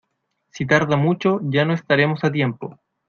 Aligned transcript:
Si 0.49 0.65
tarda 0.65 0.97
mucho 0.97 1.39
ya 1.47 1.63
no 1.63 1.75
estaremos 1.75 2.23
a 2.23 2.31
tiempo. 2.31 2.79